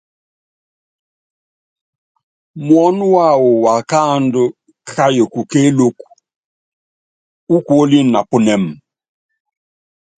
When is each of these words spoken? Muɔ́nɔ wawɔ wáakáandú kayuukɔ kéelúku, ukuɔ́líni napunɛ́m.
Muɔ́nɔ 2.65 3.05
wawɔ 3.15 3.49
wáakáandú 3.63 4.43
kayuukɔ 4.95 5.39
kéelúku, 5.51 6.05
ukuɔ́líni 7.55 8.09
napunɛ́m. 8.13 8.63